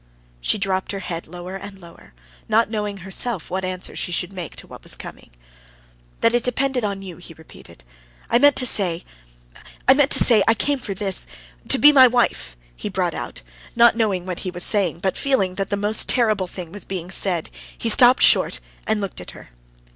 [0.39, 2.15] She dropped her head lower and lower,
[2.49, 5.29] not knowing herself what answer she should make to what was coming.
[6.21, 7.83] "That it depended on you," he repeated.
[8.27, 9.05] "I meant to say...
[9.87, 10.41] I meant to say...
[10.47, 11.27] I came for this...
[11.67, 13.43] to be my wife!" he brought out,
[13.75, 17.51] not knowing what he was saying; but feeling that the most terrible thing was said,
[17.77, 19.51] he stopped short and looked at her....